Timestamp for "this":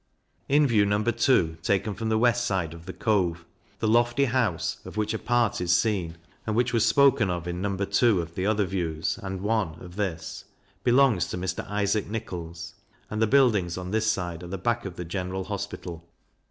9.97-10.45, 13.91-14.11